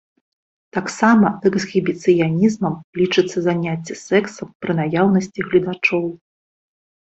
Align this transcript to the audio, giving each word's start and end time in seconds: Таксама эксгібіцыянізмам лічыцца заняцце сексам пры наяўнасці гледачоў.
Таксама 0.75 1.27
эксгібіцыянізмам 1.49 2.73
лічыцца 3.01 3.37
заняцце 3.49 3.93
сексам 4.07 4.47
пры 4.67 4.71
наяўнасці 4.81 5.39
гледачоў. 5.51 6.05